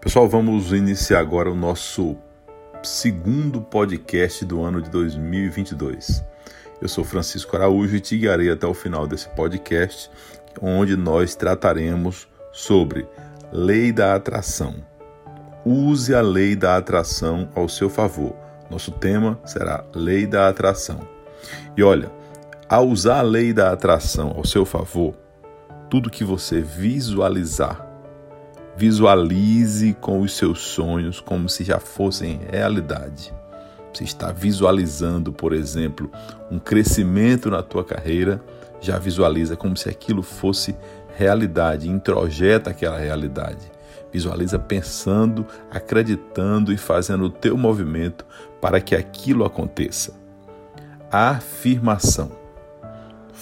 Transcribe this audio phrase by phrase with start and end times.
[0.00, 2.16] Pessoal, vamos iniciar agora o nosso
[2.82, 6.24] segundo podcast do ano de 2022.
[6.80, 10.10] Eu sou Francisco Araújo e te guiarei até o final desse podcast,
[10.60, 13.06] onde nós trataremos sobre
[13.52, 14.76] lei da atração.
[15.64, 18.36] Use a lei da atração ao seu favor.
[18.70, 21.00] Nosso tema será lei da atração.
[21.76, 22.12] E olha,
[22.68, 25.14] ao usar a lei da atração ao seu favor,
[25.90, 27.86] tudo que você visualizar
[28.76, 33.32] Visualize com os seus sonhos como se já fossem realidade.
[33.92, 36.10] Você está visualizando, por exemplo,
[36.50, 38.38] um crescimento na tua carreira,
[38.78, 40.76] já visualiza como se aquilo fosse
[41.16, 43.72] realidade, introjeta aquela realidade.
[44.12, 48.26] Visualiza pensando, acreditando e fazendo o teu movimento
[48.60, 50.12] para que aquilo aconteça.
[51.10, 52.45] Afirmação.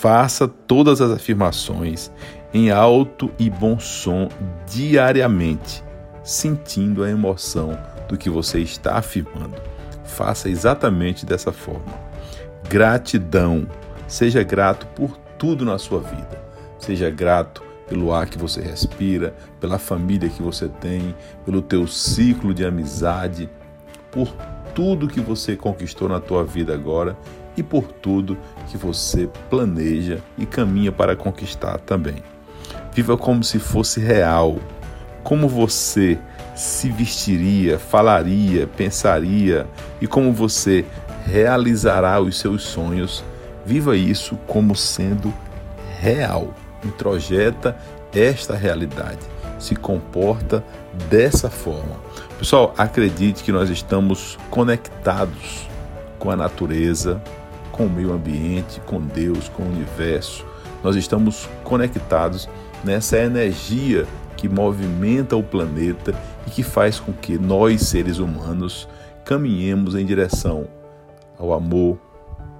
[0.00, 2.08] Faça todas as afirmações
[2.54, 4.28] em alto e bom som
[4.64, 5.82] diariamente,
[6.22, 7.76] sentindo a emoção
[8.08, 9.56] do que você está afirmando.
[10.04, 11.92] Faça exatamente dessa forma.
[12.68, 13.68] Gratidão.
[14.06, 16.40] Seja grato por tudo na sua vida.
[16.78, 21.12] Seja grato pelo ar que você respira, pela família que você tem,
[21.44, 23.50] pelo teu ciclo de amizade,
[24.12, 24.28] por
[24.76, 27.16] tudo que você conquistou na tua vida agora
[27.58, 32.22] e por tudo que você planeja e caminha para conquistar também.
[32.92, 34.56] Viva como se fosse real.
[35.24, 36.18] Como você
[36.54, 39.66] se vestiria, falaria, pensaria
[40.00, 40.84] e como você
[41.26, 43.24] realizará os seus sonhos.
[43.66, 45.34] Viva isso como sendo
[46.00, 46.54] real.
[46.84, 47.76] Introjeta
[48.14, 49.18] esta realidade.
[49.58, 50.64] Se comporta
[51.10, 51.96] dessa forma.
[52.38, 55.68] Pessoal, acredite que nós estamos conectados
[56.18, 57.20] com a natureza,
[57.78, 60.44] com o meio ambiente, com Deus, com o universo.
[60.82, 62.48] Nós estamos conectados
[62.82, 64.04] nessa energia
[64.36, 66.12] que movimenta o planeta
[66.44, 68.88] e que faz com que nós, seres humanos,
[69.24, 70.66] caminhemos em direção
[71.38, 71.98] ao amor,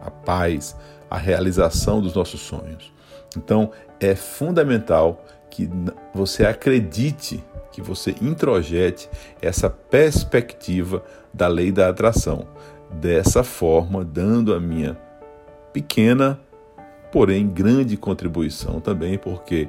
[0.00, 0.76] à paz,
[1.10, 2.92] à realização dos nossos sonhos.
[3.36, 5.68] Então, é fundamental que
[6.14, 9.10] você acredite, que você introjete
[9.42, 11.02] essa perspectiva
[11.34, 12.46] da lei da atração.
[12.92, 14.96] Dessa forma, dando a minha
[15.72, 16.38] pequena,
[17.12, 19.68] porém grande contribuição também, porque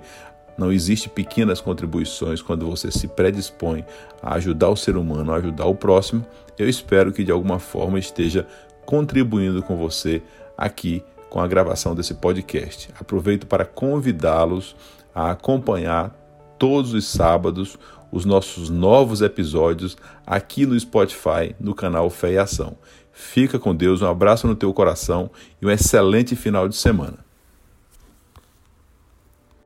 [0.57, 3.85] não existe pequenas contribuições quando você se predispõe
[4.21, 6.25] a ajudar o ser humano, a ajudar o próximo.
[6.57, 8.47] Eu espero que de alguma forma esteja
[8.85, 10.21] contribuindo com você
[10.57, 12.89] aqui com a gravação desse podcast.
[12.99, 14.75] Aproveito para convidá-los
[15.15, 16.13] a acompanhar
[16.59, 17.77] todos os sábados
[18.11, 22.77] os nossos novos episódios aqui no Spotify, no canal Fé e Ação.
[23.13, 25.29] Fica com Deus, um abraço no teu coração
[25.61, 27.30] e um excelente final de semana.